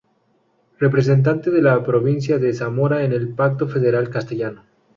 Representante 0.79 1.51
de 1.51 1.61
la 1.61 1.83
provincia 1.83 2.39
de 2.39 2.53
Zamora 2.55 3.03
en 3.03 3.13
el 3.13 3.35
Pacto 3.35 3.67
Federal 3.67 4.09
Castellano. 4.09 4.63